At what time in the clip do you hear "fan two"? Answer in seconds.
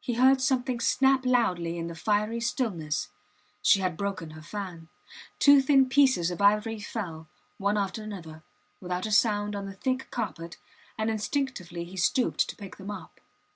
4.42-5.60